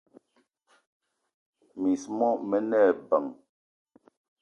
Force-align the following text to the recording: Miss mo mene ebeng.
Miss 1.81 2.03
mo 2.17 2.27
mene 2.49 2.77
ebeng. 2.91 3.29